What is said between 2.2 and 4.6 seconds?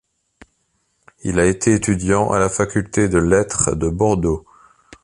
à la faculté de lettres de Bordeaux.